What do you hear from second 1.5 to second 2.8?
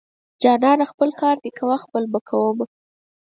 کوه خپل به کوومه.